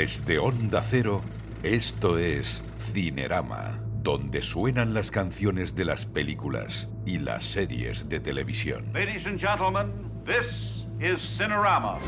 Desde 0.00 0.38
Onda 0.38 0.80
Cero, 0.80 1.20
esto 1.62 2.16
es 2.16 2.62
Cinerama, 2.78 3.80
donde 4.02 4.40
suenan 4.40 4.94
las 4.94 5.10
canciones 5.10 5.74
de 5.74 5.84
las 5.84 6.06
películas 6.06 6.88
y 7.04 7.18
las 7.18 7.44
series 7.44 8.08
de 8.08 8.18
televisión. 8.18 8.86
Ladies 8.94 9.26
and 9.26 9.38
gentlemen, 9.38 9.92
this 10.24 10.86
is 11.00 11.20
Cinerama. 11.36 11.98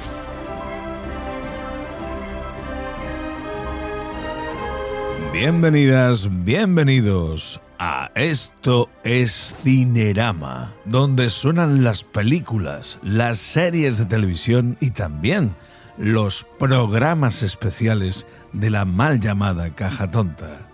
Bienvenidas, 5.35 6.31
bienvenidos 6.45 7.61
a 7.79 8.11
Esto 8.15 8.89
es 9.05 9.55
Cinerama, 9.63 10.73
donde 10.87 11.29
suenan 11.29 11.85
las 11.85 12.05
películas, 12.05 12.99
las 13.03 13.39
series 13.39 13.99
de 13.99 14.07
televisión 14.07 14.79
y 14.81 14.93
también 14.93 15.55
los 15.99 16.47
programas 16.59 17.43
especiales 17.43 18.27
de 18.53 18.71
la 18.71 18.85
mal 18.85 19.21
llamada 19.21 19.75
caja 19.75 20.11
tonta. 20.11 20.69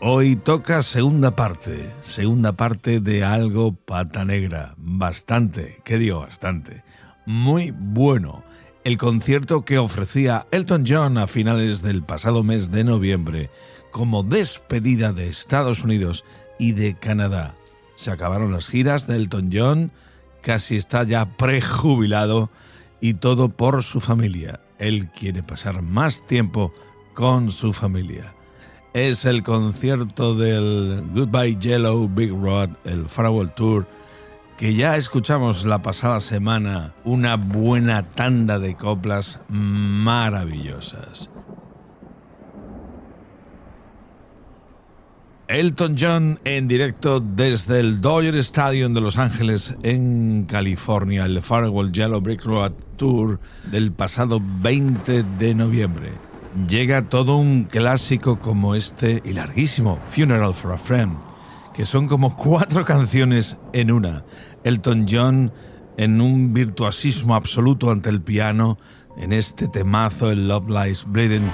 Hoy 0.00 0.36
toca 0.36 0.82
segunda 0.82 1.36
parte, 1.36 1.90
segunda 2.00 2.54
parte 2.54 3.00
de 3.00 3.22
algo 3.22 3.72
pata 3.74 4.24
negra, 4.24 4.74
bastante, 4.78 5.82
¿qué 5.84 5.98
digo 5.98 6.20
bastante? 6.20 6.84
Muy 7.26 7.74
bueno. 7.76 8.44
El 8.82 8.96
concierto 8.96 9.66
que 9.66 9.76
ofrecía 9.76 10.46
Elton 10.52 10.84
John 10.88 11.18
a 11.18 11.26
finales 11.26 11.82
del 11.82 12.02
pasado 12.02 12.42
mes 12.42 12.70
de 12.70 12.82
noviembre 12.82 13.50
como 13.90 14.22
despedida 14.22 15.12
de 15.12 15.28
Estados 15.28 15.84
Unidos 15.84 16.24
y 16.58 16.72
de 16.72 16.94
Canadá. 16.94 17.54
Se 17.94 18.10
acabaron 18.10 18.52
las 18.52 18.68
giras 18.68 19.06
de 19.06 19.16
Elton 19.16 19.50
John, 19.52 19.92
casi 20.40 20.76
está 20.76 21.04
ya 21.04 21.36
prejubilado 21.36 22.50
y 23.00 23.14
todo 23.14 23.48
por 23.48 23.82
su 23.82 24.00
familia. 24.00 24.60
Él 24.78 25.08
quiere 25.10 25.42
pasar 25.42 25.82
más 25.82 26.26
tiempo 26.26 26.72
con 27.14 27.50
su 27.50 27.72
familia. 27.72 28.34
Es 28.92 29.24
el 29.24 29.42
concierto 29.42 30.34
del 30.34 31.04
Goodbye 31.14 31.56
Yellow 31.58 32.08
Big 32.08 32.32
Rod, 32.32 32.70
el 32.84 33.08
Farewell 33.08 33.52
Tour, 33.52 33.86
que 34.56 34.74
ya 34.74 34.96
escuchamos 34.96 35.64
la 35.64 35.80
pasada 35.80 36.20
semana 36.20 36.94
una 37.04 37.36
buena 37.36 38.10
tanda 38.10 38.58
de 38.58 38.76
coplas 38.76 39.40
maravillosas. 39.48 41.30
Elton 45.50 45.96
John 45.98 46.38
en 46.44 46.68
directo 46.68 47.18
desde 47.18 47.80
el 47.80 48.00
Dodger 48.00 48.36
Stadium 48.36 48.94
de 48.94 49.00
Los 49.00 49.18
Ángeles 49.18 49.74
en 49.82 50.44
California, 50.44 51.24
el 51.24 51.42
Farewell 51.42 51.90
Yellow 51.90 52.20
Brick 52.20 52.44
Road 52.44 52.70
Tour 52.96 53.40
del 53.64 53.90
pasado 53.90 54.40
20 54.40 55.24
de 55.24 55.54
noviembre. 55.56 56.12
Llega 56.68 57.08
todo 57.08 57.36
un 57.36 57.64
clásico 57.64 58.38
como 58.38 58.76
este 58.76 59.22
y 59.24 59.32
larguísimo, 59.32 59.98
Funeral 60.06 60.54
for 60.54 60.72
a 60.72 60.78
Friend, 60.78 61.18
que 61.74 61.84
son 61.84 62.06
como 62.06 62.36
cuatro 62.36 62.84
canciones 62.84 63.58
en 63.72 63.90
una. 63.90 64.24
Elton 64.62 65.06
John 65.10 65.52
en 65.96 66.20
un 66.20 66.54
virtuosismo 66.54 67.34
absoluto 67.34 67.90
ante 67.90 68.08
el 68.08 68.22
piano, 68.22 68.78
en 69.16 69.32
este 69.32 69.66
temazo, 69.66 70.30
el 70.30 70.46
Love 70.46 70.70
Lies 70.70 71.04
Breathing 71.08 71.50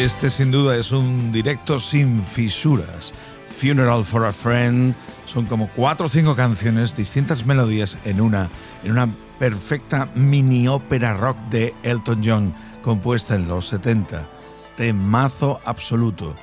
Este 0.00 0.30
sin 0.30 0.50
duda 0.50 0.76
es 0.76 0.92
un 0.92 1.30
directo 1.30 1.78
sin 1.78 2.22
fisuras. 2.22 3.12
Funeral 3.50 4.02
for 4.02 4.24
a 4.24 4.32
Friend 4.32 4.94
son 5.26 5.44
como 5.44 5.68
cuatro 5.76 6.06
o 6.06 6.08
cinco 6.08 6.34
canciones, 6.34 6.96
distintas 6.96 7.44
melodías 7.44 7.98
en 8.06 8.22
una, 8.22 8.48
en 8.82 8.92
una 8.92 9.10
perfecta 9.38 10.08
mini 10.14 10.68
ópera 10.68 11.12
rock 11.12 11.36
de 11.50 11.74
Elton 11.82 12.22
John 12.24 12.54
compuesta 12.80 13.34
en 13.34 13.46
los 13.46 13.66
70. 13.66 14.26
Temazo 14.74 15.60
absoluto. 15.66 16.34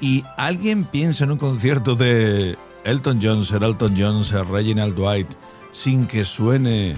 Y 0.00 0.24
alguien 0.38 0.84
piensa 0.84 1.24
en 1.24 1.32
un 1.32 1.38
concierto 1.38 1.94
de 1.94 2.56
Elton 2.84 3.20
John, 3.22 3.44
ser 3.44 3.62
Elton 3.62 3.94
John, 3.94 4.24
ser 4.24 4.46
Reginald 4.46 4.94
Dwight, 4.94 5.28
sin 5.70 6.06
que 6.06 6.24
suene 6.24 6.96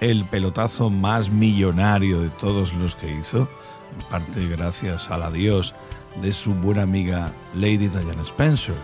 el 0.00 0.24
pelotazo 0.24 0.88
más 0.88 1.30
millonario 1.30 2.22
de 2.22 2.30
todos 2.30 2.72
los 2.72 2.96
que 2.96 3.14
hizo 3.14 3.46
en 3.92 4.06
parte 4.10 4.46
gracias 4.46 5.10
al 5.10 5.22
adiós 5.22 5.74
de 6.20 6.32
su 6.32 6.54
buena 6.54 6.82
amiga 6.82 7.32
Lady 7.54 7.88
Diana 7.88 8.22
Spencer. 8.22 8.74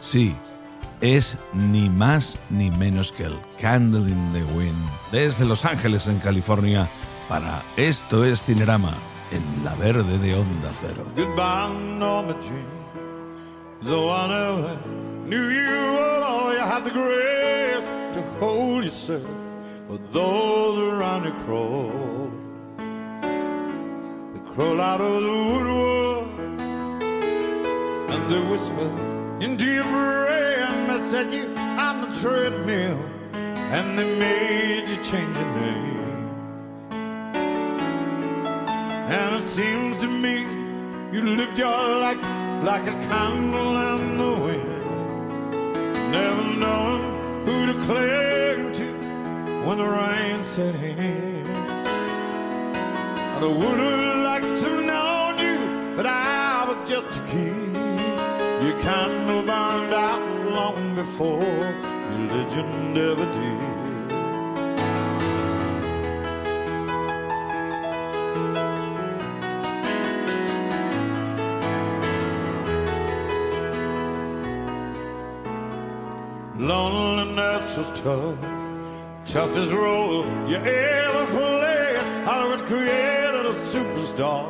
Sí, 0.00 0.34
es 1.00 1.36
ni 1.52 1.88
más 1.88 2.38
ni 2.48 2.70
menos 2.70 3.12
que 3.12 3.24
el 3.24 3.38
Candle 3.60 4.10
in 4.10 4.32
the 4.32 4.42
Wind 4.54 4.76
desde 5.12 5.44
Los 5.44 5.64
Ángeles, 5.64 6.08
en 6.08 6.18
California, 6.18 6.88
para 7.28 7.62
Esto 7.76 8.24
es 8.24 8.42
Cinerama 8.42 8.94
en 9.30 9.64
la 9.64 9.74
verde 9.74 10.18
de 10.18 10.34
Onda 10.34 10.72
Cero. 10.80 11.06
Goodbye. 11.16 11.70
Though 13.82 14.10
the 16.84 16.90
grace. 16.90 17.50
Crawl 24.54 24.80
out 24.80 25.00
of 25.00 25.22
the 25.22 25.36
woodwork 25.50 26.26
and 28.12 28.22
they 28.30 28.40
whispered 28.50 28.92
into 29.40 29.64
your 29.64 29.84
brain. 29.84 30.86
They 30.88 30.98
said 30.98 31.32
you 31.32 31.46
on 31.56 32.00
the 32.02 32.08
treadmill, 32.20 32.98
and 33.32 33.96
they 33.96 34.18
made 34.18 34.88
you 34.90 34.96
change 34.96 35.36
your 35.36 35.50
name. 35.60 36.28
And 39.16 39.34
it 39.36 39.42
seems 39.42 40.00
to 40.02 40.08
me 40.08 40.36
you 41.12 41.22
lived 41.36 41.56
your 41.56 42.00
life 42.04 42.22
like 42.64 42.86
a 42.88 42.96
candle 43.08 43.76
in 43.90 44.18
the 44.18 44.32
wind, 44.46 46.10
never 46.10 46.44
knowing 46.62 47.04
who 47.44 47.66
to 47.70 47.74
cling 47.86 48.72
to 48.72 48.88
when 49.64 49.78
the 49.78 49.86
rain 49.86 50.42
set 50.42 50.74
in. 50.74 51.46
I 53.42 53.46
would 53.46 53.80
kid. 57.30 57.72
Your 58.64 58.78
candle 58.80 59.42
burned 59.42 59.94
out 59.94 60.22
long 60.50 60.94
before 60.96 61.42
your 62.10 62.24
legend 62.34 62.98
ever 62.98 63.26
did. 63.38 63.80
Loneliness 76.58 77.78
was 77.78 78.02
tough, 78.02 78.38
toughest 79.24 79.72
role 79.72 80.24
you 80.48 80.56
ever 80.56 81.26
played. 81.26 81.96
Hollywood 82.26 82.62
created 82.66 83.46
a 83.46 83.54
superstar, 83.54 84.44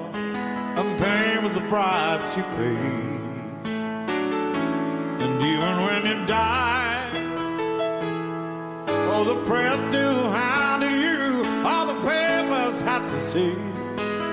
and 0.79 0.99
pain 0.99 1.45
was 1.45 1.55
the 1.55 1.67
price 1.69 2.37
you 2.37 2.43
paid. 2.43 3.21
And 5.23 5.43
even 5.43 5.75
when 5.87 6.07
you 6.07 6.27
died, 6.27 7.11
oh, 9.13 9.25
the 9.25 9.39
press 9.49 9.79
still 9.91 10.31
hounded 10.31 10.93
you. 10.93 11.45
All 11.65 11.87
the 11.87 11.99
papers 12.09 12.81
had 12.81 13.03
to 13.03 13.19
see 13.31 13.55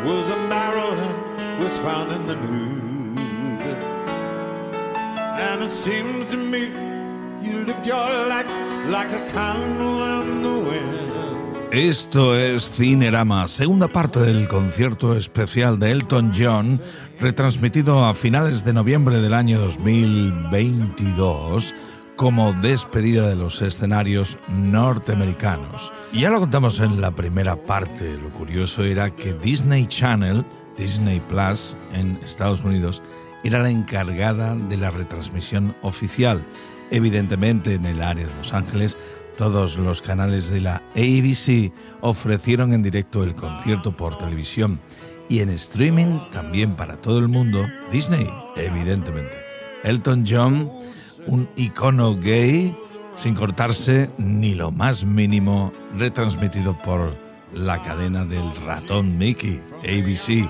was 0.06 0.30
the 0.30 0.38
Maryland 0.48 1.60
was 1.60 1.78
found 1.80 2.12
in 2.12 2.26
the 2.28 2.36
news. 2.36 3.18
And 5.46 5.62
it 5.62 5.68
seems 5.68 6.30
to 6.32 6.38
me 6.38 6.68
you 7.42 7.66
lived 7.66 7.86
your 7.86 8.10
life 8.28 8.50
like 8.88 9.12
a 9.12 9.24
candle 9.32 10.04
in 10.22 10.44
the 10.44 10.60
wind. 10.70 11.07
Esto 11.78 12.36
es 12.36 12.72
Cinerama, 12.72 13.48
segunda 13.48 13.88
parte 13.88 14.20
del 14.20 14.48
concierto 14.48 15.16
especial 15.16 15.78
de 15.78 15.92
Elton 15.92 16.32
John, 16.36 16.82
retransmitido 17.20 18.04
a 18.04 18.16
finales 18.16 18.66
de 18.66 18.74
noviembre 18.74 19.22
del 19.22 19.36
año 19.36 19.60
2022 19.60 21.76
como 22.16 22.54
despedida 22.54 23.30
de 23.30 23.36
los 23.36 23.62
escenarios 23.62 24.40
norteamericanos. 24.50 25.94
Ya 26.12 26.32
lo 26.32 26.40
contamos 26.40 26.80
en 26.80 27.00
la 27.00 27.12
primera 27.12 27.56
parte, 27.56 28.18
lo 28.18 28.32
curioso 28.32 28.84
era 28.84 29.12
que 29.12 29.36
Disney 29.36 29.86
Channel, 29.86 30.44
Disney 30.80 31.20
Plus 31.30 31.78
en 31.94 32.18
Estados 32.26 32.64
Unidos, 32.64 33.04
era 33.44 33.60
la 33.60 33.70
encargada 33.70 34.56
de 34.56 34.78
la 34.78 34.90
retransmisión 34.90 35.76
oficial. 35.84 36.44
Evidentemente 36.90 37.76
en 37.76 37.86
el 37.86 38.02
área 38.02 38.26
de 38.26 38.36
Los 38.36 38.54
Ángeles, 38.54 38.98
todos 39.38 39.78
los 39.78 40.02
canales 40.02 40.50
de 40.50 40.62
la 40.62 40.82
ABC 40.96 41.72
ofrecieron 42.02 42.74
en 42.74 42.82
directo 42.82 43.24
el 43.24 43.36
concierto 43.36 43.96
por 43.96 44.18
televisión 44.18 44.82
y 45.30 45.40
en 45.40 45.50
streaming 45.50 46.20
también 46.32 46.76
para 46.76 46.98
todo 46.98 47.20
el 47.20 47.28
mundo, 47.28 47.66
Disney, 47.92 48.28
evidentemente. 48.56 49.38
Elton 49.84 50.26
John, 50.28 50.70
un 51.28 51.48
icono 51.56 52.16
gay, 52.16 52.76
sin 53.16 53.36
cortarse 53.36 54.10
ni 54.18 54.56
lo 54.56 54.72
más 54.72 55.06
mínimo, 55.06 55.72
retransmitido 55.98 56.78
por 56.80 57.16
la 57.54 57.82
cadena 57.84 58.26
del 58.26 58.56
ratón 58.66 59.18
Mickey, 59.18 59.62
ABC. 59.84 60.50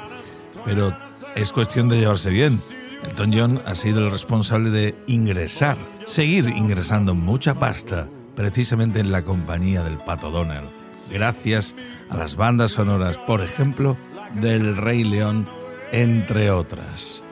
Pero 0.66 0.95
es 1.36 1.51
cuestión 1.51 1.89
de 1.89 2.00
llevarse 2.00 2.30
bien. 2.30 2.60
Elton 3.04 3.31
John 3.34 3.62
ha 3.66 3.75
sido 3.75 4.06
el 4.06 4.12
responsable 4.12 4.69
de 4.69 4.95
ingresar, 5.07 5.78
seguir 6.06 6.48
ingresando 6.48 7.13
mucha 7.13 7.54
pasta, 7.54 8.07
precisamente 8.38 9.00
en 9.00 9.12
la 9.12 9.24
compañía 9.24 9.84
del 9.84 9.98
Pato 9.98 10.30
Donald, 10.30 10.69
gracias 11.10 11.74
a 12.10 12.16
las 12.16 12.36
bandas 12.36 12.74
sonoras, 12.74 13.18
por 13.18 13.42
ejemplo, 13.42 13.98
del 14.36 14.78
Rey 14.78 15.04
León, 15.04 15.48
entre 15.92 16.51
otras. 16.51 17.24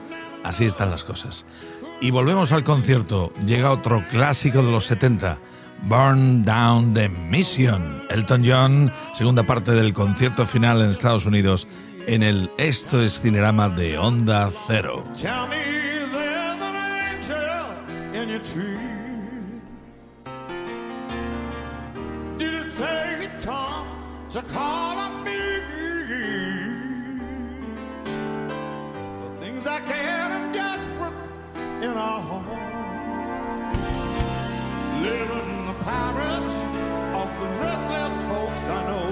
Así 0.43 0.65
están 0.65 0.89
las 0.89 1.03
cosas. 1.03 1.45
Y 2.01 2.11
volvemos 2.11 2.51
al 2.51 2.63
concierto. 2.63 3.31
Llega 3.45 3.71
otro 3.71 4.03
clásico 4.09 4.63
de 4.63 4.71
los 4.71 4.85
70. 4.85 5.37
Burn 5.83 6.43
Down 6.43 6.93
the 6.93 7.07
Mission. 7.07 8.01
Elton 8.09 8.43
John, 8.45 8.91
segunda 9.13 9.43
parte 9.43 9.71
del 9.71 9.93
concierto 9.93 10.45
final 10.45 10.81
en 10.81 10.89
Estados 10.89 11.25
Unidos 11.25 11.67
en 12.07 12.23
el 12.23 12.51
Esto 12.57 13.01
es 13.01 13.21
Cinerama 13.21 13.69
de 13.69 13.97
Onda 13.97 14.49
Cero. 14.67 15.03
Tell 15.15 15.47
me 15.47 15.75
he 22.77 23.27
come 23.41 23.87
to 24.29 24.41
call 24.41 24.97
on 24.97 25.23
me? 25.23 25.31
The 29.23 29.29
things 29.39 29.65
I 29.65 29.79
can 29.79 30.31
am 30.31 30.51
desperate 30.51 31.29
in 31.83 31.91
a 31.91 32.21
home. 32.27 32.47
Living 35.01 35.51
in 35.53 35.67
the 35.67 35.77
parish 35.85 36.55
of 37.21 37.27
the 37.39 37.47
restless 37.63 38.29
folks 38.29 38.63
I 38.67 38.83
know. 38.83 39.04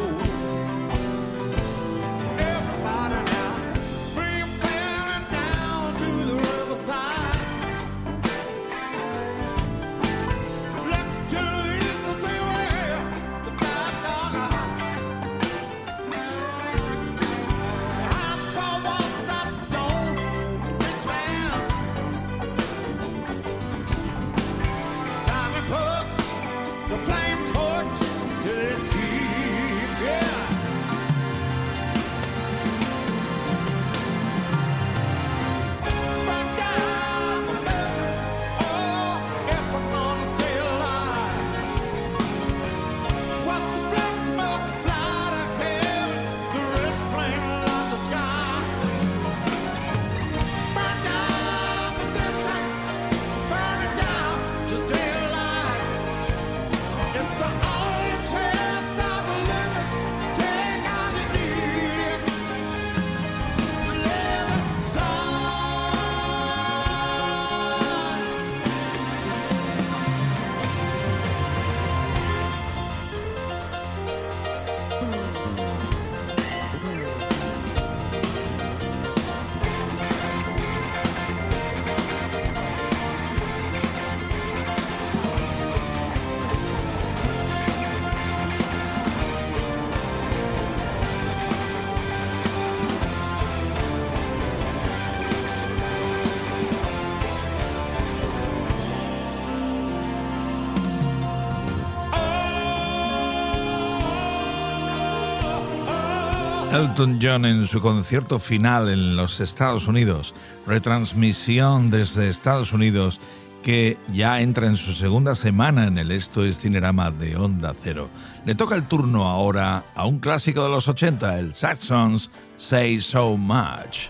Elton 106.84 107.18
John 107.22 107.46
en 107.46 107.66
su 107.66 107.80
concierto 107.80 108.40
final 108.40 108.90
en 108.90 109.16
los 109.16 109.40
Estados 109.40 109.88
Unidos, 109.88 110.36
retransmisión 110.68 111.90
desde 111.90 112.28
Estados 112.28 112.74
Unidos 112.74 113.22
que 113.62 113.98
ya 114.12 114.42
entra 114.42 114.68
en 114.68 114.76
su 114.76 114.94
segunda 114.94 115.34
semana 115.34 115.88
en 115.88 115.98
el 115.98 116.12
Esto 116.12 116.44
es 116.44 116.60
Cinerama 116.60 117.10
de 117.10 117.38
Onda 117.38 117.74
Cero. 117.82 118.10
Le 118.46 118.54
toca 118.54 118.76
el 118.76 118.84
turno 118.84 119.30
ahora 119.30 119.86
a 119.96 120.06
un 120.06 120.20
clásico 120.20 120.62
de 120.64 120.70
los 120.72 120.90
80, 120.90 121.40
el 121.40 121.56
Saxons 121.56 122.30
Say 122.58 123.00
So 123.00 123.38
Much. 123.38 124.10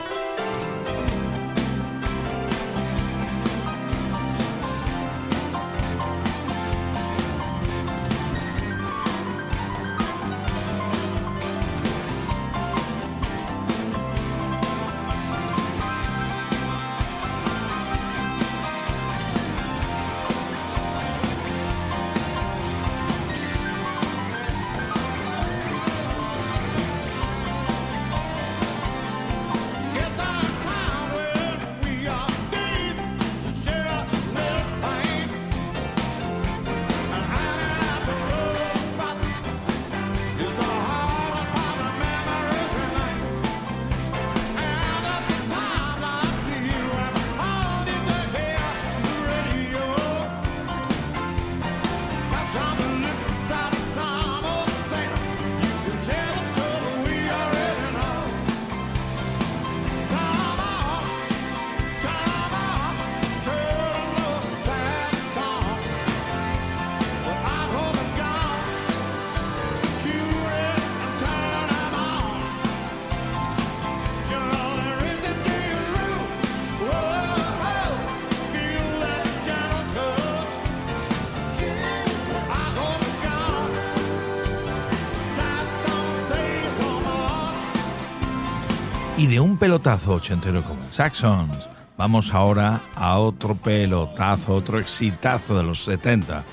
Pelotazo 89.93 90.15
ochentero 90.15 90.63
como 90.63 90.83
el 90.83 90.91
Saxons, 90.91 91.69
vamos 91.97 92.33
ahora 92.33 92.81
a 92.95 93.19
otro 93.19 93.53
pelotazo, 93.53 94.55
otro 94.55 94.79
exitazo 94.79 95.55
de 95.55 95.61
los 95.61 95.83
70. 95.83 96.43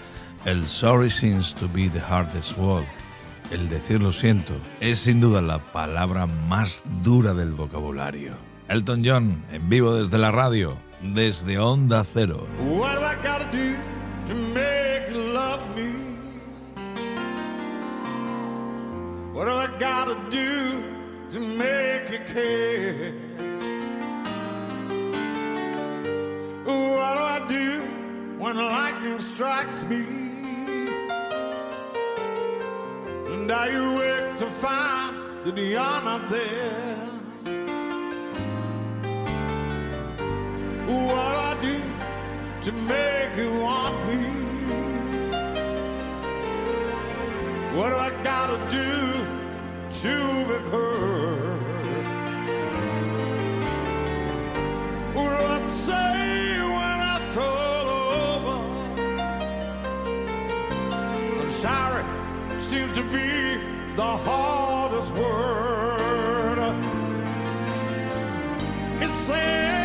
El 0.44 0.66
Sorry 0.66 1.08
Seems 1.08 1.54
to 1.54 1.66
be 1.66 1.88
the 1.88 2.00
Hardest 2.00 2.58
Word. 2.58 2.84
El 3.50 3.70
decir 3.70 4.02
lo 4.02 4.12
siento 4.12 4.52
es 4.80 4.98
sin 4.98 5.22
duda 5.22 5.40
la 5.40 5.58
palabra 5.72 6.26
más 6.26 6.82
dura 7.02 7.32
del 7.32 7.54
vocabulario. 7.54 8.34
Elton 8.68 9.02
John, 9.04 9.42
en 9.50 9.70
vivo 9.70 9.94
desde 9.94 10.18
la 10.18 10.30
radio, 10.30 10.76
desde 11.00 11.58
Onda 11.58 12.04
Cero. 12.04 12.46
What 12.58 12.98
do 12.98 13.06
I 13.06 13.14
gotta 13.22 13.50
do? 20.30 20.90
to 21.30 21.38
make 21.38 22.10
you 22.10 22.18
care. 22.34 23.29
What 26.70 27.14
do 27.14 27.22
I 27.36 27.46
do 27.48 27.80
when 28.38 28.56
lightning 28.56 29.18
strikes 29.18 29.88
me? 29.90 30.04
And 33.32 33.50
I 33.50 33.66
you 33.72 33.98
wake 33.98 34.36
to 34.38 34.46
find 34.46 35.16
that 35.44 35.56
you're 35.56 36.02
not 36.10 36.28
there? 36.28 37.08
What 40.86 41.08
do 41.08 41.50
I 41.50 41.56
do 41.60 41.78
to 42.62 42.72
make 42.72 43.36
you 43.36 43.52
want 43.60 43.96
me? 44.08 44.20
What 47.76 47.90
do 47.90 47.96
I 47.96 48.10
gotta 48.22 48.58
do? 48.70 48.90
to 49.90 50.08
be 50.48 50.70
heard. 50.70 51.60
What 55.14 55.30
do 55.30 55.46
I 55.46 55.60
say 55.62 56.59
it's 57.30 57.38
all 57.38 57.88
over? 57.88 58.56
I'm 61.40 61.50
sorry 61.50 62.04
seems 62.58 62.92
to 62.96 63.02
be 63.02 63.94
the 63.94 64.02
hardest 64.02 65.14
word. 65.14 66.58
It's 69.00 69.14
sad, 69.14 69.79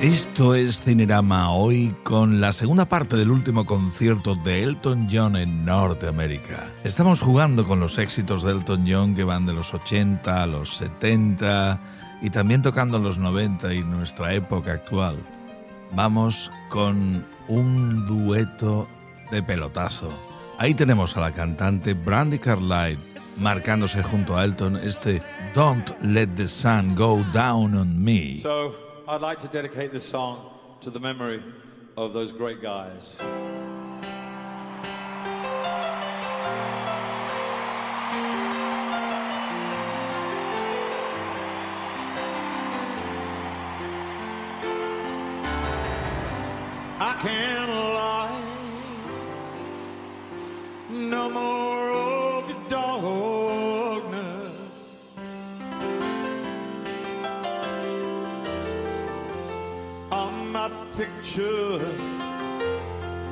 Esto 0.00 0.54
es 0.54 0.80
Cinerama 0.80 1.50
hoy 1.52 1.94
con 2.04 2.40
la 2.40 2.54
segunda 2.54 2.86
parte 2.86 3.16
del 3.16 3.30
último 3.30 3.66
concierto 3.66 4.34
de 4.34 4.62
Elton 4.62 5.08
John 5.12 5.36
en 5.36 5.66
Norteamérica. 5.66 6.70
Estamos 6.84 7.20
jugando 7.20 7.66
con 7.66 7.80
los 7.80 7.98
éxitos 7.98 8.42
de 8.42 8.52
Elton 8.52 8.86
John 8.88 9.14
que 9.14 9.24
van 9.24 9.44
de 9.44 9.52
los 9.52 9.74
80 9.74 10.42
a 10.42 10.46
los 10.46 10.74
70 10.78 11.78
y 12.22 12.30
también 12.30 12.62
tocando 12.62 12.98
los 12.98 13.18
90 13.18 13.74
y 13.74 13.82
nuestra 13.82 14.32
época 14.32 14.72
actual. 14.72 15.16
Vamos 15.92 16.50
con 16.70 17.26
un 17.48 18.06
dueto 18.06 18.88
de 19.30 19.42
pelotazo. 19.42 20.10
Ahí 20.56 20.72
tenemos 20.72 21.14
a 21.18 21.20
la 21.20 21.32
cantante 21.32 21.92
Brandy 21.92 22.38
Carlyle 22.38 22.98
marcándose 23.38 24.02
junto 24.02 24.38
a 24.38 24.44
Elton 24.44 24.76
este 24.76 25.20
Don't 25.54 25.90
Let 26.00 26.28
the 26.36 26.48
Sun 26.48 26.94
Go 26.94 27.22
Down 27.34 27.74
on 27.74 28.02
Me. 28.02 28.40
I'd 29.10 29.22
like 29.22 29.38
to 29.38 29.48
dedicate 29.48 29.90
this 29.90 30.08
song 30.08 30.38
to 30.82 30.90
the 30.90 31.00
memory 31.00 31.42
of 31.96 32.12
those 32.12 32.30
great 32.30 32.62
guys. 32.62 33.20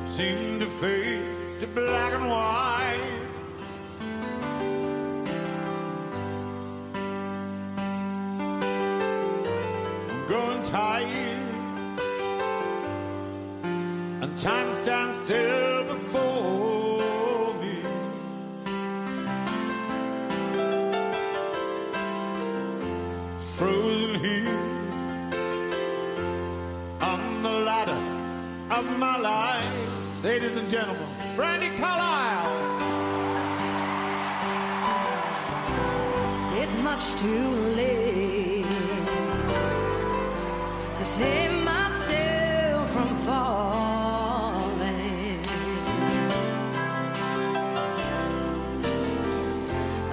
Seem 0.05 0.59
to 0.59 0.65
fade 0.65 1.61
to 1.61 1.67
black 1.67 2.13
and 2.13 2.29
white. 2.29 3.19
I'm 10.09 10.25
growing 10.27 10.63
tired 10.63 11.07
and 14.23 14.39
time 14.39 14.73
stands 14.73 15.17
still 15.17 15.83
before 15.85 16.88
of 28.79 28.97
my 28.97 29.17
life, 29.17 30.23
ladies 30.23 30.55
and 30.57 30.69
gentlemen, 30.69 31.05
Brandy 31.35 31.69
Carlisle. 31.77 32.55
It's 36.61 36.75
much 36.77 37.15
too 37.15 37.49
late 37.75 38.65
to 40.95 41.03
save 41.03 41.61
myself 41.63 42.91
from 42.93 43.09
falling. 43.25 44.61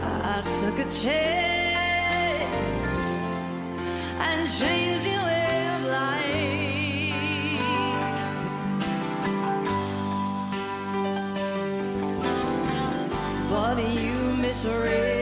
I 0.02 0.42
took 0.60 0.76
a 0.80 0.90
chance 0.90 2.42
and 4.18 4.50
changed. 4.50 4.85
misery. 14.64 15.15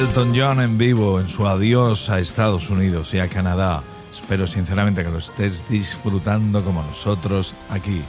Elton 0.00 0.32
John 0.34 0.62
en 0.62 0.78
vivo 0.78 1.20
en 1.20 1.28
su 1.28 1.46
adiós 1.46 2.08
a 2.08 2.20
Estados 2.20 2.70
Unidos 2.70 3.12
y 3.12 3.18
a 3.18 3.28
Canadá. 3.28 3.82
Espero 4.10 4.46
sinceramente 4.46 5.04
que 5.04 5.10
lo 5.10 5.18
estés 5.18 5.68
disfrutando 5.68 6.64
como 6.64 6.82
nosotros 6.82 7.54
aquí. 7.68 8.02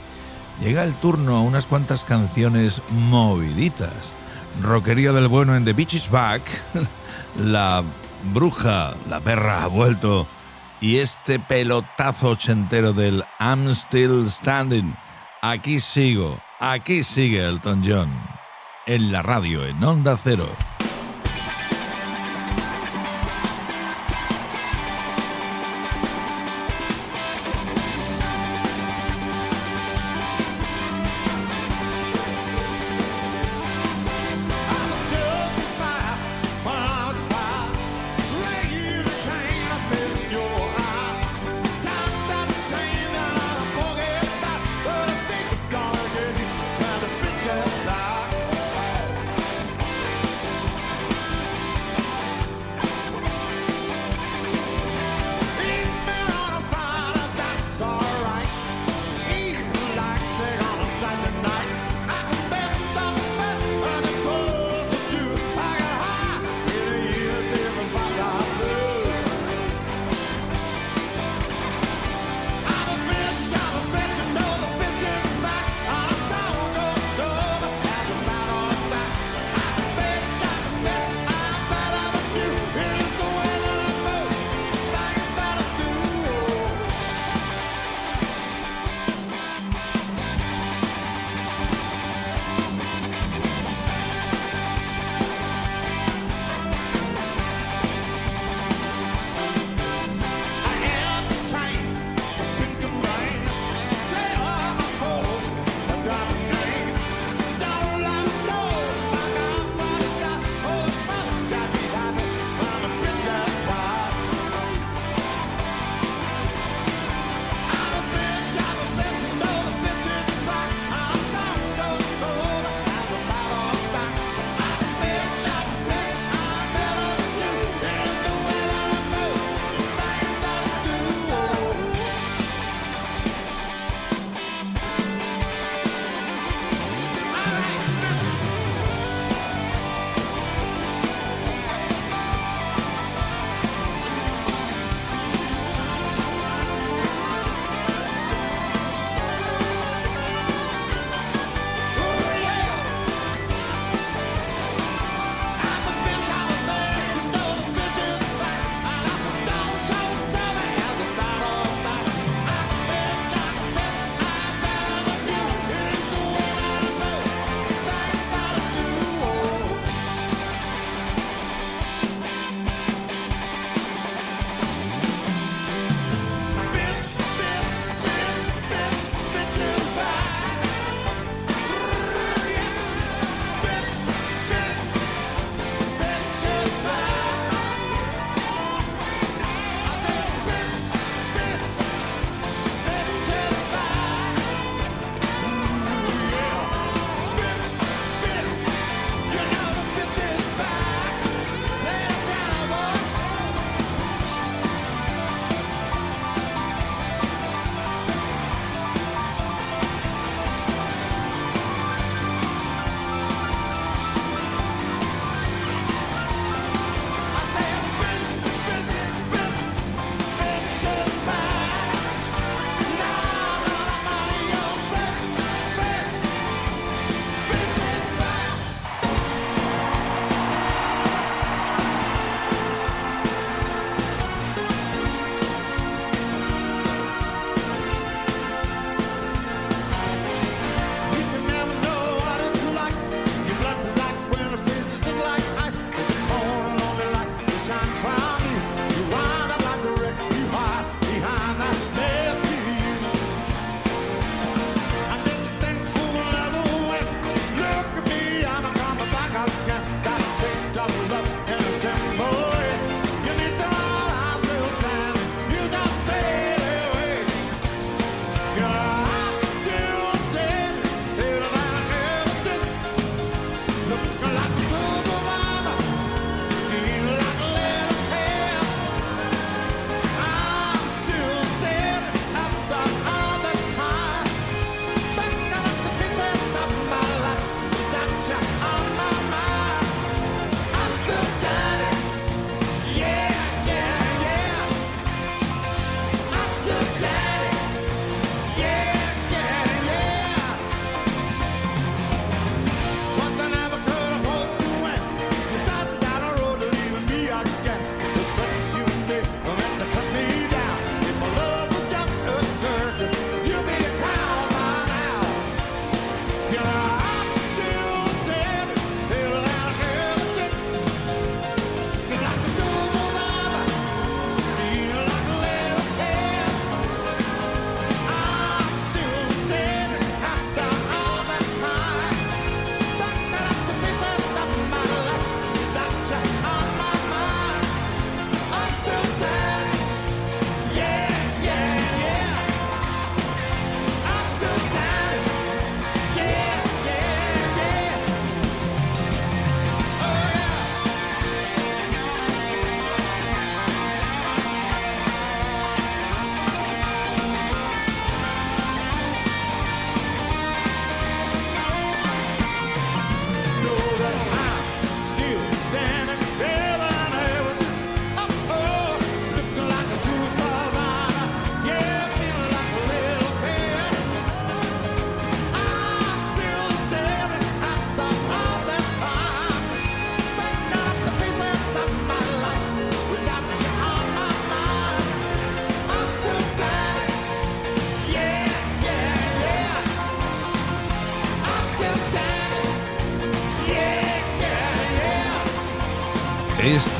Llega 0.62 0.84
el 0.84 0.94
turno 0.94 1.36
a 1.36 1.42
unas 1.42 1.66
cuantas 1.66 2.06
canciones 2.06 2.80
moviditas. 2.88 4.14
roquería 4.62 5.12
del 5.12 5.28
bueno 5.28 5.54
en 5.54 5.66
The 5.66 5.74
Beach 5.74 5.92
is 5.92 6.10
Back, 6.10 6.42
La 7.36 7.84
Bruja, 8.32 8.94
La 9.10 9.20
Perra 9.20 9.64
ha 9.64 9.66
vuelto 9.66 10.26
y 10.80 10.96
este 10.96 11.38
pelotazo 11.40 12.30
ochentero 12.30 12.94
del 12.94 13.22
I'm 13.38 13.68
Still 13.68 14.30
Standing. 14.30 14.96
Aquí 15.42 15.78
sigo, 15.78 16.40
aquí 16.58 17.02
sigue 17.02 17.46
Elton 17.46 17.82
John. 17.86 18.10
En 18.86 19.12
la 19.12 19.20
radio, 19.20 19.66
en 19.66 19.84
Onda 19.84 20.16
Cero. 20.16 20.48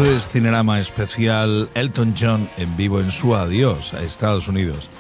Es 0.02 0.28
Cinerama 0.28 0.80
especial 0.80 1.70
Elton 1.74 2.14
John 2.18 2.50
en 2.56 2.76
vivo 2.76 2.98
en 2.98 3.12
su 3.12 3.36
adiós 3.36 3.94
a 3.94 4.02
Estados 4.02 4.48
Unidos. 4.48 4.90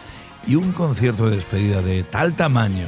Y 0.46 0.54
un 0.54 0.70
concierto 0.72 1.28
de 1.28 1.36
despedida 1.36 1.82
de 1.82 2.04
tal 2.04 2.34
tamaño 2.34 2.86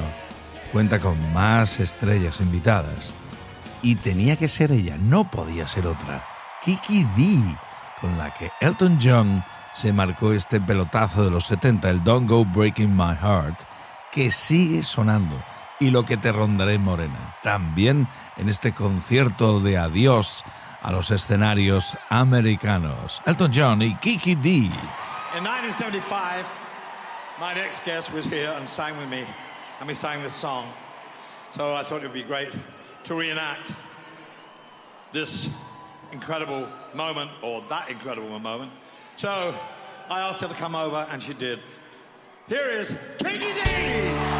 cuenta 0.72 1.00
con 1.00 1.16
más 1.32 1.80
estrellas 1.80 2.40
invitadas. 2.40 3.12
Y 3.82 3.96
tenía 3.96 4.36
que 4.36 4.46
ser 4.46 4.70
ella, 4.70 4.96
no 4.96 5.28
podía 5.28 5.66
ser 5.66 5.88
otra, 5.88 6.24
Kiki 6.64 7.04
D, 7.16 7.58
con 8.00 8.16
la 8.16 8.32
que 8.32 8.52
Elton 8.60 8.98
John 9.02 9.42
se 9.72 9.92
marcó 9.92 10.32
este 10.32 10.60
pelotazo 10.60 11.24
de 11.24 11.32
los 11.32 11.46
70, 11.46 11.90
el 11.90 12.04
Don't 12.04 12.30
Go 12.30 12.44
Breaking 12.44 12.96
My 12.96 13.16
Heart, 13.20 13.58
que 14.12 14.30
sigue 14.30 14.84
sonando. 14.84 15.42
Y 15.80 15.90
lo 15.90 16.04
que 16.04 16.16
te 16.16 16.30
rondaré 16.30 16.78
morena. 16.78 17.34
También 17.42 18.06
en 18.36 18.48
este 18.48 18.72
concierto 18.72 19.58
de 19.58 19.76
adiós 19.76 20.44
a 20.84 20.92
los 20.92 21.10
escenarios 21.10 21.96
americanos. 22.10 23.20
Elton 23.26 23.50
John 23.50 23.80
y 23.80 23.98
Kiki 24.00 24.34
D. 24.34 24.66
In 25.36 25.42
1975, 25.42 26.52
my 27.40 27.54
next 27.54 27.84
guest 27.84 28.12
was 28.12 28.26
here 28.26 28.52
and 28.56 28.68
sang 28.68 28.96
with 28.98 29.08
me, 29.08 29.26
and 29.80 29.88
we 29.88 29.94
sang 29.94 30.22
this 30.22 30.34
song. 30.34 30.68
So 31.52 31.74
I 31.74 31.82
thought 31.82 32.02
it 32.02 32.06
would 32.06 32.12
be 32.12 32.22
great 32.22 32.54
to 33.04 33.14
reenact 33.14 33.74
this 35.10 35.48
incredible 36.12 36.68
moment, 36.92 37.30
or 37.42 37.62
that 37.68 37.88
incredible 37.90 38.38
moment. 38.38 38.70
So 39.16 39.54
I 40.10 40.20
asked 40.20 40.42
her 40.42 40.48
to 40.48 40.54
come 40.54 40.74
over, 40.74 41.06
and 41.10 41.22
she 41.22 41.34
did. 41.34 41.60
Here 42.48 42.70
is 42.70 42.94
Kiki 43.18 43.52
D! 43.54 44.33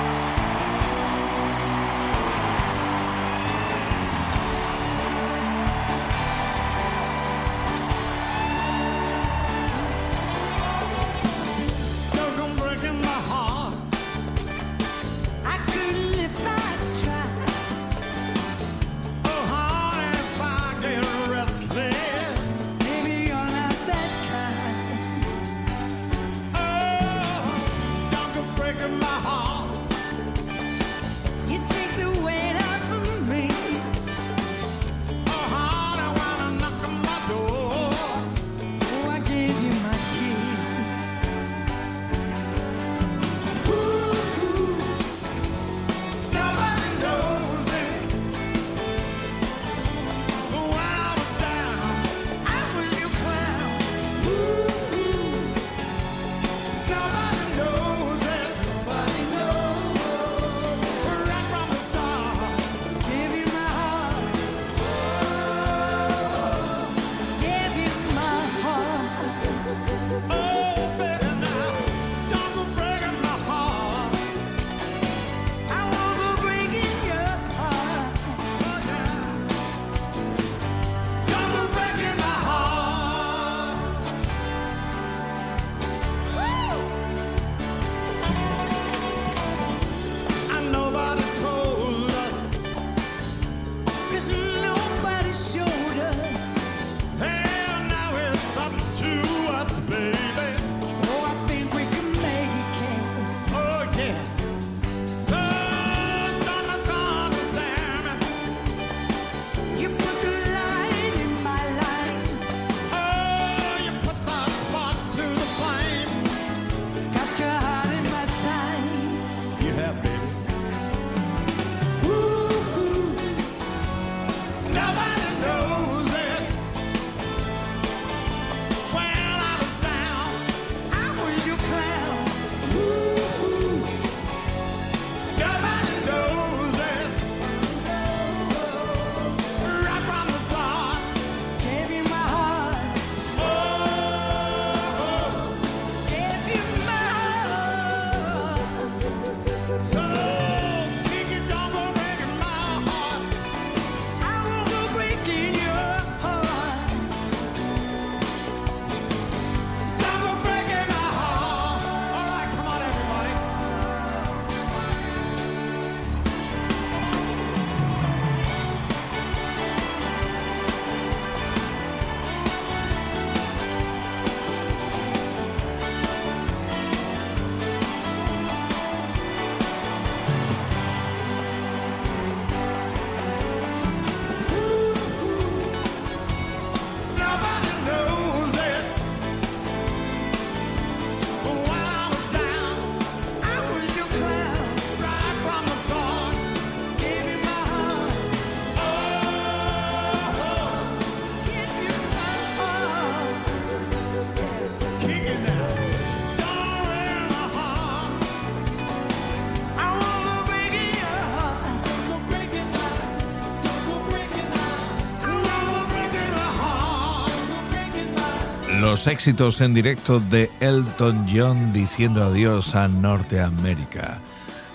Los 218.84 219.06
éxitos 219.06 219.62
en 219.62 219.72
directo 219.72 220.20
de 220.20 220.50
Elton 220.60 221.26
John 221.26 221.72
diciendo 221.72 222.22
adiós 222.22 222.74
a 222.74 222.86
Norteamérica. 222.86 224.20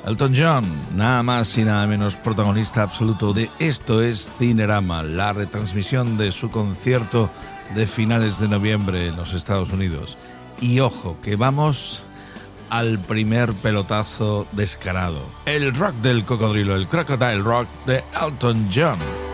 Elton 0.04 0.34
John, 0.36 0.66
nada 0.96 1.22
más 1.22 1.56
y 1.60 1.64
nada 1.64 1.86
menos 1.86 2.18
protagonista 2.18 2.82
absoluto 2.82 3.34
de 3.34 3.52
Esto 3.60 4.02
es 4.02 4.32
Cinerama, 4.40 5.04
la 5.04 5.32
retransmisión 5.32 6.18
de 6.18 6.32
su 6.32 6.50
concierto 6.50 7.30
de 7.76 7.86
finales 7.86 8.40
de 8.40 8.48
noviembre 8.48 9.08
en 9.10 9.16
los 9.16 9.36
Estados 9.36 9.72
Unidos. 9.72 10.18
Y 10.60 10.80
ojo, 10.80 11.20
que 11.22 11.36
vamos 11.36 12.02
al 12.72 12.98
primer 12.98 13.54
pelotazo 13.54 14.48
descarado. 14.54 15.22
El 15.46 15.76
rock 15.76 15.94
del 15.98 16.26
cocodrilo, 16.26 16.76
el 16.76 16.88
crocodile 16.88 17.42
rock 17.42 17.68
de 17.86 18.04
Elton 18.20 18.70
John. 18.74 19.29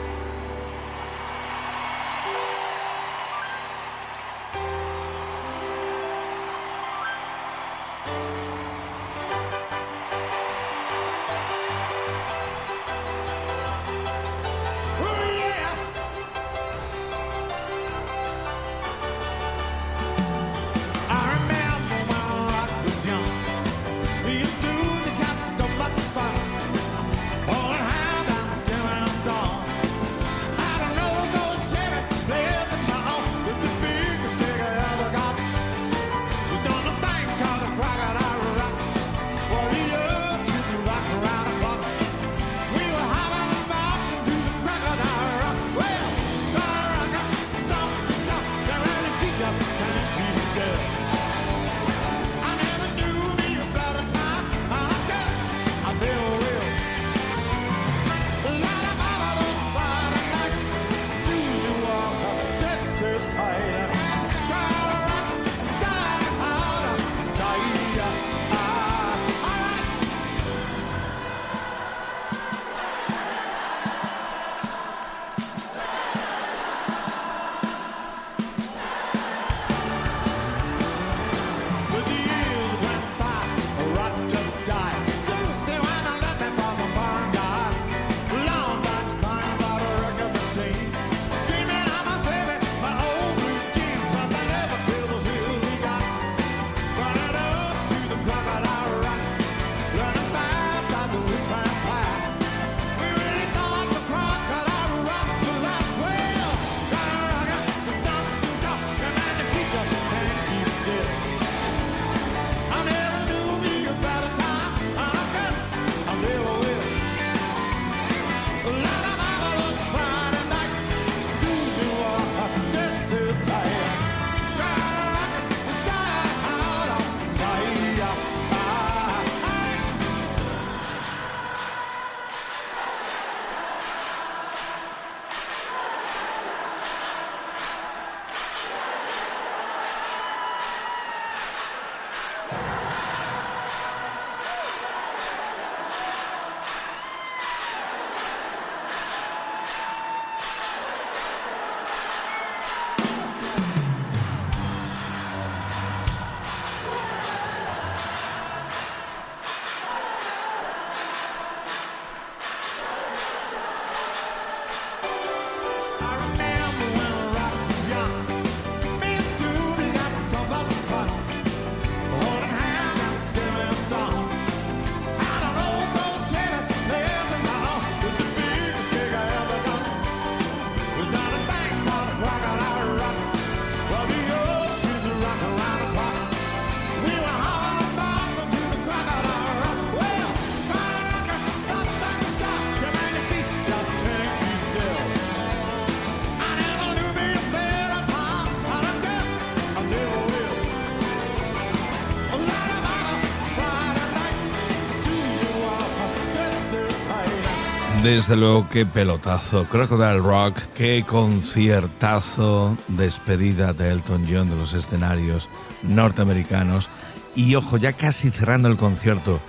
Desde 208.06 208.36
luego, 208.36 208.70
qué 208.70 208.86
pelotazo. 208.86 209.68
Crocodile 209.68 210.20
Rock, 210.20 210.60
qué 210.76 211.04
conciertazo. 211.08 212.78
Despedida 212.88 213.74
de 213.74 213.90
Elton 213.90 214.28
John 214.30 214.48
de 214.48 214.56
los 214.56 214.74
escenarios 214.74 215.50
norteamericanos. 215.82 216.92
Y 217.34 217.56
ojo, 217.56 217.78
ya 217.78 217.94
casi 217.94 218.30
cerrando 218.30 218.68
el 218.68 218.78
concierto, 218.78 219.40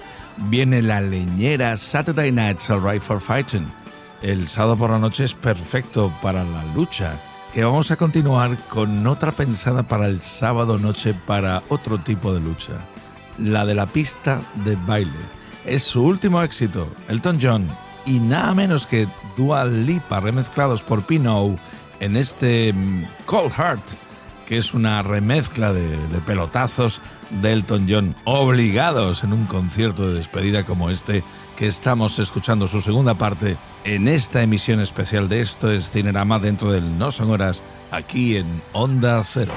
viene 0.49 0.81
la 0.81 1.03
leñera 1.03 1.77
Saturday 1.77 2.33
Night's 2.33 2.71
Alright 2.71 3.03
for 3.03 3.21
Fighting. 3.21 3.71
El 4.23 4.49
sábado 4.49 4.79
por 4.79 4.89
la 4.89 4.99
noche 5.01 5.25
es 5.25 5.35
perfecto 5.35 6.11
para 6.23 6.43
la 6.43 6.65
lucha. 6.75 7.13
Que 7.53 7.63
vamos 7.63 7.91
a 7.91 7.97
continuar 7.97 8.57
con 8.69 9.07
otra 9.07 9.33
pensada 9.33 9.83
para 9.83 10.07
el 10.07 10.23
sábado 10.23 10.79
noche 10.79 11.13
para 11.13 11.63
otro 11.69 11.99
tipo 11.99 12.33
de 12.33 12.41
lucha. 12.41 12.73
La 13.37 13.67
de 13.67 13.75
la 13.75 13.85
pista 13.85 14.41
de 14.65 14.77
baile. 14.77 15.37
Es 15.67 15.83
su 15.83 16.03
último 16.03 16.41
éxito, 16.43 16.89
Elton 17.09 17.39
John, 17.43 17.69
y 18.07 18.21
nada 18.21 18.55
menos 18.55 18.87
que 18.87 19.09
Dua 19.37 19.65
Lipa 19.65 20.21
remezclados 20.21 20.83
por 20.83 21.03
Pino 21.03 21.57
en 22.01 22.17
este 22.17 22.73
mm, 22.73 23.05
Cold 23.27 23.53
Heart, 23.53 23.83
que 24.47 24.57
es 24.57 24.75
una 24.75 25.03
remezcla 25.03 25.73
de, 25.73 25.89
de 25.89 26.19
pelotazos 26.25 27.03
de 27.31 27.53
Elton 27.53 27.87
John, 27.89 28.15
obligados 28.25 29.25
en 29.25 29.33
un 29.33 29.47
concierto 29.47 30.09
de 30.09 30.15
despedida 30.15 30.65
como 30.65 30.91
este, 30.91 31.25
que 31.57 31.67
estamos 31.67 32.19
escuchando 32.19 32.67
su 32.67 32.81
segunda 32.81 33.15
parte 33.15 33.57
en 33.85 34.09
esta 34.09 34.43
emisión 34.43 34.81
especial 34.81 35.29
de 35.29 35.41
Esto 35.41 35.73
es 35.73 35.91
Cinerama 35.91 36.39
dentro 36.39 36.71
del 36.71 36.99
No 36.99 37.11
Son 37.11 37.31
Horas, 37.31 37.63
aquí 37.91 38.37
en 38.37 38.47
Onda 38.73 39.23
Cero. 39.25 39.55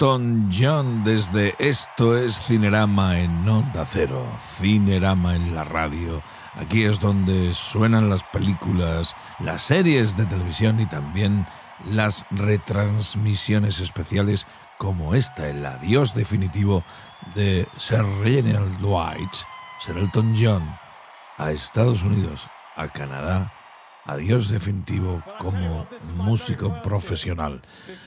Elton 0.00 0.48
John 0.50 1.04
desde 1.04 1.54
Esto 1.58 2.16
es 2.16 2.40
Cinerama 2.46 3.18
en 3.18 3.46
Onda 3.46 3.84
Cero, 3.84 4.26
Cinerama 4.38 5.36
en 5.36 5.54
la 5.54 5.62
radio. 5.64 6.22
Aquí 6.54 6.84
es 6.84 7.00
donde 7.00 7.52
suenan 7.52 8.08
las 8.08 8.24
películas, 8.24 9.14
las 9.40 9.60
series 9.60 10.16
de 10.16 10.24
televisión 10.24 10.80
y 10.80 10.86
también 10.86 11.46
las 11.84 12.24
retransmisiones 12.30 13.80
especiales 13.80 14.46
como 14.78 15.14
esta, 15.14 15.50
el 15.50 15.66
adiós 15.66 16.14
definitivo 16.14 16.82
de 17.34 17.68
Sir 17.76 18.02
Reginald 18.22 18.78
Dwight, 18.78 19.34
Sir 19.80 19.98
Elton 19.98 20.34
John, 20.34 20.66
a 21.36 21.50
Estados 21.50 22.04
Unidos, 22.04 22.48
a 22.74 22.88
Canadá, 22.88 23.52
adiós 24.06 24.48
definitivo 24.48 25.22
como 25.38 25.86
músico 26.16 26.72
profesional. 26.82 27.60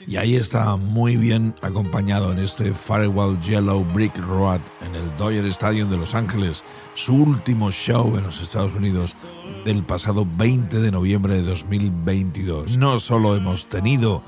Y 0.08 0.18
ahí 0.18 0.36
está 0.36 0.76
muy 0.76 1.18
bien 1.18 1.56
acompañado 1.62 2.32
en 2.32 2.40
este 2.40 2.74
Firewall 2.74 3.40
Yellow 3.42 3.84
Brick 3.94 4.18
Road 4.18 4.62
en 4.82 4.96
el 4.96 5.16
Dodger 5.18 5.46
Stadium 5.46 5.90
de 5.90 5.98
Los 5.98 6.16
Ángeles, 6.16 6.64
su 6.94 7.16
último 7.16 7.72
show 7.72 8.18
en 8.18 8.24
los 8.24 8.42
Estados 8.42 8.74
Unidos 8.74 9.16
del 9.66 9.84
pasado 9.84 10.26
20 10.38 10.80
de 10.80 10.92
noviembre 10.92 11.36
de 11.36 11.44
2022. 11.44 12.78
No 12.78 13.00
solo 13.00 13.36
hemos 13.36 13.68
tenido 13.68 14.24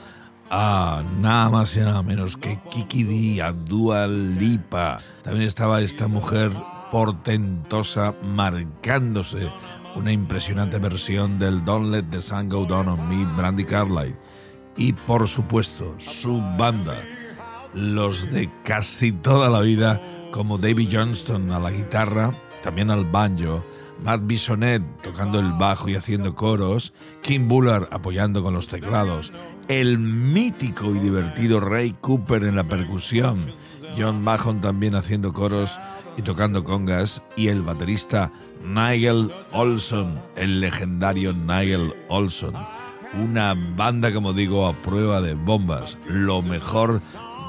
a 0.50 1.04
nada 1.20 1.50
más 1.50 1.76
y 1.76 1.80
nada 1.80 2.02
menos 2.04 2.38
que 2.38 2.60
Kiki 2.70 3.04
D, 3.04 3.42
a 3.42 3.52
Dua 3.52 4.08
Lipa. 4.08 5.00
También 5.24 5.48
estaba 5.48 5.82
esta 5.82 6.08
mujer 6.08 6.52
portentosa 6.92 8.14
marcándose 8.22 9.50
una 9.96 10.12
impresionante 10.12 10.78
versión 10.78 11.40
del 11.40 11.64
Don't 11.64 11.92
Let 11.92 12.04
the 12.12 12.22
Sun 12.22 12.50
Go 12.50 12.66
Down 12.66 12.90
on 12.90 13.10
Me, 13.10 13.26
Brandy 13.36 13.64
Carlyle. 13.64 14.16
Y 14.78 14.94
por 14.94 15.28
supuesto, 15.28 15.96
su 16.00 16.42
banda, 16.58 17.02
los 17.74 18.32
de 18.32 18.50
casi 18.64 19.12
toda 19.12 19.50
la 19.50 19.62
vida, 19.62 20.02
como 20.32 20.58
David 20.58 20.90
Johnston 20.92 21.52
a 21.52 21.60
la 21.60 21.72
guitarra, 21.72 22.34
también 22.64 22.92
al 22.92 23.06
banjo, 23.06 23.64
Matt 24.04 24.22
Bisonet 24.26 24.84
tocando 25.02 25.40
el 25.40 25.54
bajo 25.54 25.88
y 25.88 25.96
haciendo 25.96 26.36
coros, 26.36 26.94
Kim 27.22 27.48
Bullard 27.48 27.88
apoyando 27.92 28.44
con 28.44 28.54
los 28.54 28.68
teclados, 28.68 29.32
el 29.70 29.98
mítico 29.98 30.94
y 30.94 31.00
divertido 31.00 31.62
Ray 31.62 31.96
Cooper 32.02 32.44
en 32.44 32.58
la 32.58 32.68
percusión, 32.68 33.38
John 33.98 34.22
Mahon 34.22 34.60
también 34.60 34.96
haciendo 34.96 35.32
coros 35.32 35.80
y 36.18 36.22
tocando 36.22 36.64
congas, 36.66 37.24
y 37.38 37.48
el 37.48 37.62
baterista 37.62 38.32
Nigel 38.66 39.32
Olson, 39.52 40.20
el 40.36 40.60
legendario 40.60 41.34
Nigel 41.34 41.94
Olson. 42.10 42.54
Una 43.14 43.54
banda, 43.76 44.14
como 44.14 44.34
digo, 44.34 44.68
a 44.68 44.74
prueba 44.74 45.22
de 45.22 45.36
bombas, 45.36 45.98
lo 46.08 46.42
mejor 46.42 47.00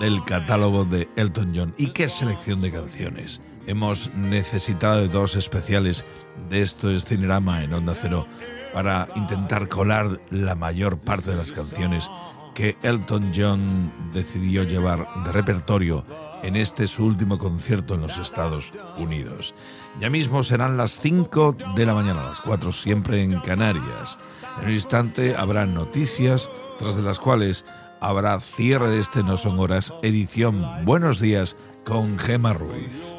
del 0.01 0.23
catálogo 0.25 0.85
de 0.85 1.09
Elton 1.17 1.53
John. 1.55 1.75
¿Y 1.79 1.89
qué 1.89 2.09
selección 2.09 2.61
de 2.61 2.71
canciones? 2.71 3.41
Hemos 3.67 4.15
necesitado 4.15 5.09
dos 5.09 5.35
especiales 5.35 6.05
de 6.51 6.63
esto 6.63 6.91
es 6.91 7.05
Cinerama 7.05 7.65
en 7.65 7.73
Onda 7.73 7.95
Cero 7.95 8.27
para 8.73 9.09
intentar 9.17 9.69
colar 9.69 10.21
la 10.31 10.55
mayor 10.55 10.99
parte 10.99 11.31
de 11.31 11.37
las 11.37 11.51
canciones 11.51 12.11
que 12.55 12.77
Elton 12.83 13.33
John 13.35 13.93
decidió 14.13 14.65
llevar 14.65 15.07
de 15.25 15.33
repertorio 15.33 16.05
en 16.43 16.57
este 16.57 16.87
su 16.87 17.05
último 17.05 17.39
concierto 17.39 17.95
en 17.95 18.03
los 18.03 18.19
Estados 18.19 18.73
Unidos. 18.99 19.55
Ya 20.01 20.11
mismo 20.11 20.43
serán 20.43 20.77
las 20.77 21.01
5 21.01 21.57
de 21.75 21.87
la 21.87 21.95
mañana, 21.95 22.23
las 22.23 22.41
4 22.43 22.71
siempre 22.71 23.23
en 23.23 23.41
Canarias. 23.41 24.19
En 24.59 24.67
un 24.67 24.73
instante 24.73 25.35
habrá 25.35 25.65
noticias, 25.65 26.51
tras 26.79 26.97
de 26.97 27.03
las 27.03 27.19
cuales 27.19 27.65
habrá 28.01 28.39
cierre 28.41 28.91
de 28.91 28.99
este 28.99 29.23
No 29.23 29.39
Son 29.39 29.59
Horas, 29.59 29.95
edición 30.03 30.63
Buenos 30.85 31.19
Días 31.19 31.57
con 31.85 32.19
Gema 32.19 32.53
Ruiz. 32.53 33.15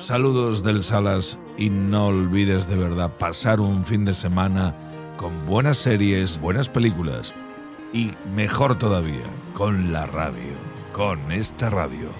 Saludos 0.00 0.64
del 0.64 0.82
Salas 0.82 1.38
y 1.56 1.70
no 1.70 2.08
olvides 2.08 2.68
de 2.68 2.76
verdad 2.76 3.16
pasar 3.16 3.60
un 3.60 3.84
fin 3.84 4.04
de 4.04 4.12
semana 4.12 4.74
con 5.16 5.46
buenas 5.46 5.78
series, 5.78 6.40
buenas 6.40 6.68
películas 6.68 7.34
y 7.92 8.12
mejor 8.34 8.78
todavía 8.78 9.24
con 9.54 9.92
la 9.92 10.06
radio, 10.06 10.54
con 10.92 11.30
esta 11.30 11.70
radio, 11.70 12.10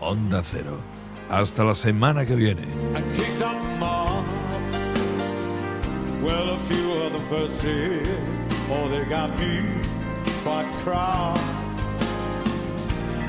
Onda 0.00 0.42
Cero. 0.42 1.01
Hasta 1.32 1.64
la 1.64 1.74
semana 1.74 2.26
que 2.26 2.36
viene. 2.36 2.60
Oh. 10.94 11.34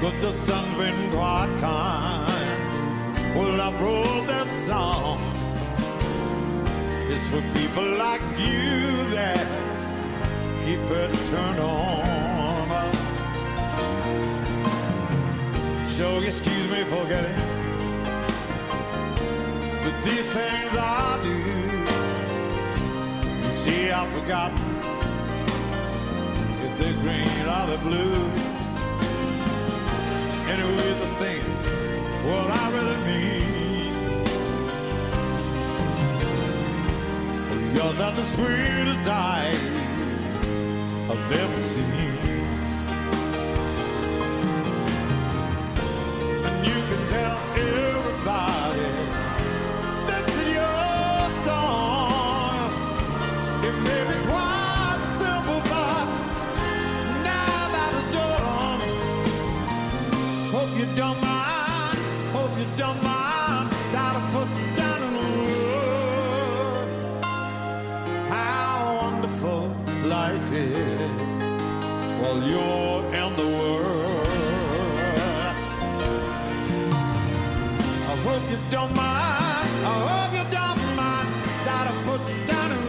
But 0.01 0.19
the 0.19 0.33
sun's 0.33 0.77
been 0.77 1.11
quite 1.11 1.47
kind. 1.61 2.27
Well, 3.37 3.61
I 3.61 3.71
wrote 3.79 4.27
that 4.27 4.49
song. 4.67 5.17
It's 7.09 7.31
for 7.31 7.41
people 7.57 7.89
like 7.97 8.21
you 8.37 8.97
that 9.15 9.47
keep 10.65 10.81
it 10.91 11.11
turned 11.29 11.59
on. 11.61 12.03
So 15.87 16.21
excuse 16.21 16.69
me 16.69 16.83
for 16.83 17.05
getting 17.05 17.52
but 19.83 19.95
these 20.03 20.27
things 20.33 20.77
I 20.77 21.19
do, 21.21 21.35
you 23.43 23.51
see, 23.51 23.91
I've 23.91 24.11
forgotten 24.13 24.57
if 26.65 26.77
they're 26.77 26.99
green 27.03 27.45
or 27.53 27.63
they're 27.67 27.83
blue. 27.89 28.19
Anyway, 30.53 30.89
the 31.03 31.09
things, 31.23 31.63
what 32.25 32.49
I 32.49 32.63
really 32.75 32.99
mean. 33.09 33.43
You're 37.75 37.95
not 37.95 38.13
the 38.15 38.21
sweetest 38.21 39.07
eyes 39.09 39.63
I've 41.09 41.31
ever 41.31 41.57
seen. 41.57 42.12
Don't 60.95 61.19
mind. 61.21 61.97
Hope 62.33 62.57
you 62.57 62.65
don't 62.77 63.01
mind. 63.03 63.69
Gotta 63.91 64.19
put 64.31 64.47
down 64.77 65.01
in 65.03 65.15
how 68.29 68.99
wonderful 69.01 69.75
life 70.05 70.53
is 70.53 71.11
while 72.21 72.41
you're 72.43 73.03
in 73.21 73.35
the 73.35 73.47
world. 73.59 74.27
I 78.11 78.15
hope 78.25 78.45
you 78.51 78.59
don't 78.69 78.93
mind. 78.95 79.69
I 79.85 79.93
hope 80.07 80.33
you 80.37 80.45
don't 80.51 80.81
mind. 80.95 81.29
Gotta 81.65 81.93
put 82.07 82.21
down 82.47 82.69
in 82.71 82.81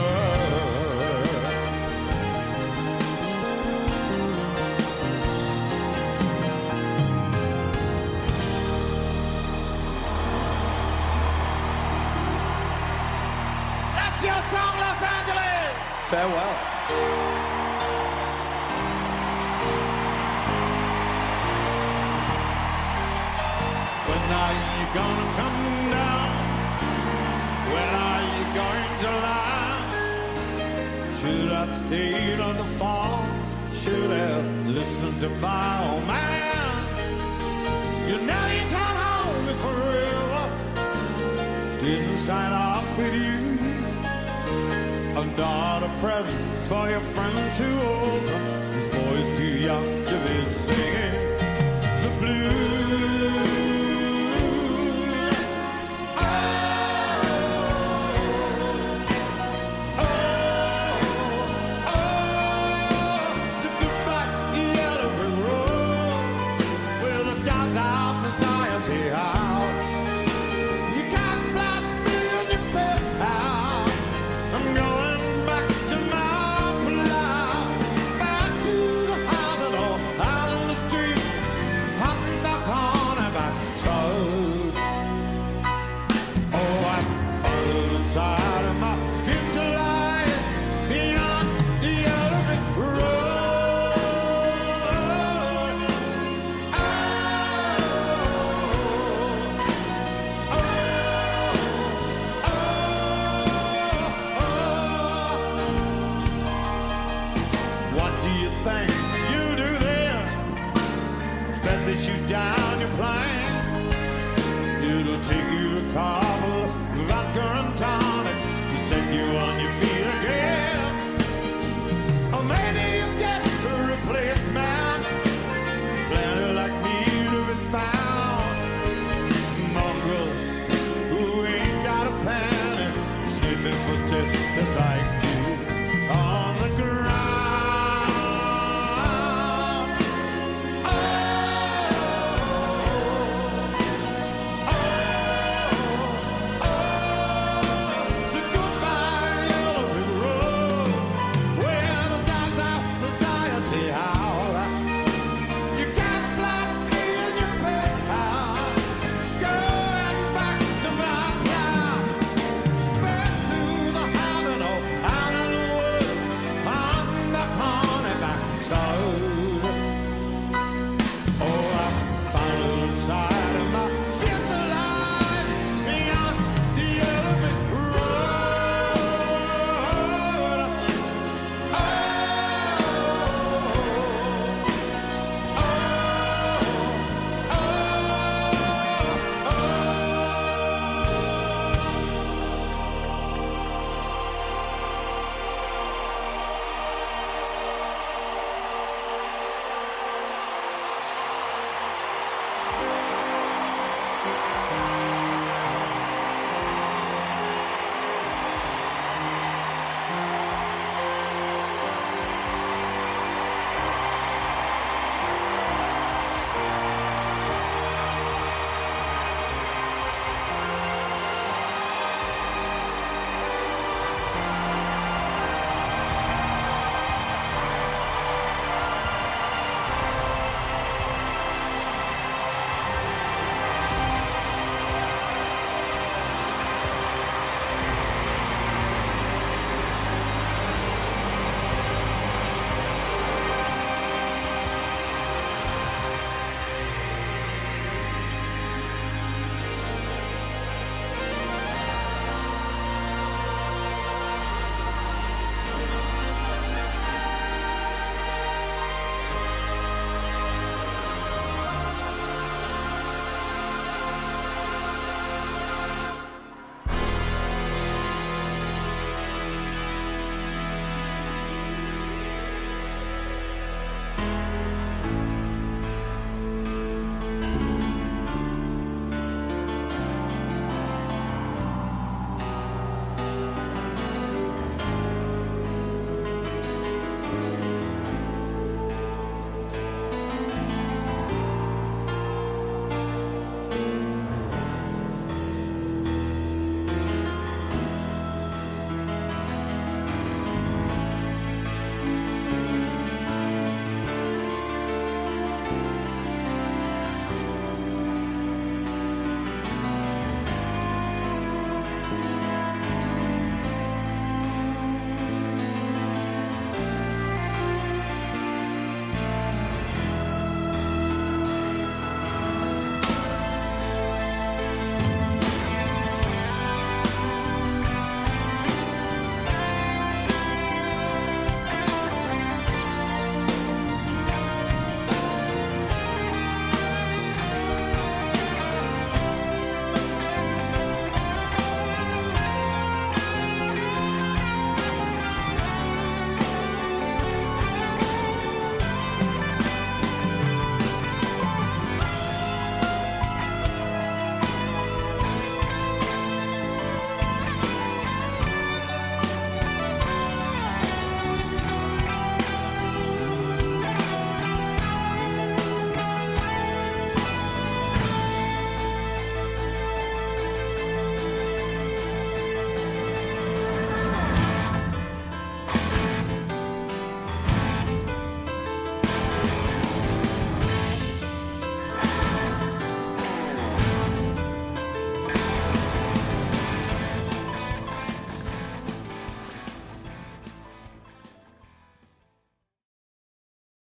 That's 13.97 14.24
your 14.24 14.41
song, 14.53 14.76
Los 14.80 15.03
Angeles! 15.03 15.76
Farewell. 16.09 17.62
When 24.09 24.24
are 24.41 24.55
you 24.55 24.95
gonna 24.95 25.32
lie? 29.11 29.82
Should 31.11 31.50
have 31.53 31.74
stayed 31.74 32.40
on 32.40 32.57
the 32.57 32.64
phone. 32.64 33.28
Should 33.72 34.11
have 34.11 34.66
listened 34.68 35.20
to 35.20 35.28
my 35.40 35.90
old 35.90 36.07
man. 36.07 36.53
You 38.09 38.18
know 38.28 38.44
you 38.59 38.64
can't 38.74 38.98
hold 39.05 39.46
me 39.46 39.55
forever. 39.55 40.44
Didn't 41.80 42.18
sign 42.18 42.53
up 42.53 42.84
with 42.98 43.14
you. 43.14 43.38
I'm 45.18 45.30
not 45.36 45.82
a 45.82 45.90
present 46.00 46.44
for 46.68 46.88
your 46.88 47.00
friend 47.00 47.57
to 47.61 47.68
open. 47.98 48.42
This 48.72 48.86
boy's 48.88 49.38
too 49.38 49.55
young 49.68 49.84
to 50.07 50.16
be 50.26 50.44
singing 50.44 51.14
the 52.03 52.11
blues. 52.18 53.82